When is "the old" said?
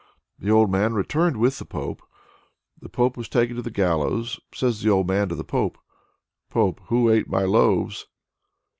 0.39-0.71, 4.81-5.07